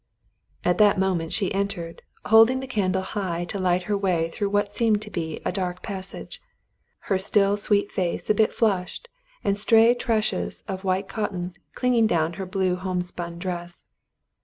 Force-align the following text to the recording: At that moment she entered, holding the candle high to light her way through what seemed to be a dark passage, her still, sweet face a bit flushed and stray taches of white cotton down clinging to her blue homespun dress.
At 0.65 0.79
that 0.79 0.97
moment 0.97 1.31
she 1.31 1.53
entered, 1.53 2.01
holding 2.25 2.59
the 2.59 2.65
candle 2.65 3.03
high 3.03 3.45
to 3.45 3.59
light 3.59 3.83
her 3.83 3.95
way 3.95 4.31
through 4.31 4.49
what 4.49 4.71
seemed 4.71 4.99
to 5.03 5.11
be 5.11 5.39
a 5.45 5.51
dark 5.51 5.83
passage, 5.83 6.41
her 7.01 7.19
still, 7.19 7.55
sweet 7.55 7.91
face 7.91 8.27
a 8.27 8.33
bit 8.33 8.51
flushed 8.51 9.09
and 9.43 9.55
stray 9.55 9.93
taches 9.93 10.63
of 10.67 10.83
white 10.83 11.07
cotton 11.07 11.49
down 11.49 11.55
clinging 11.75 12.07
to 12.07 12.31
her 12.37 12.47
blue 12.47 12.77
homespun 12.77 13.37
dress. 13.37 13.85